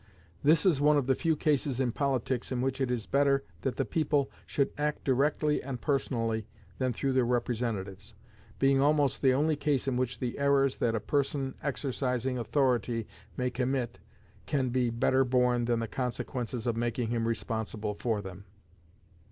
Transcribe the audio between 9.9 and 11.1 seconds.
which the errors that a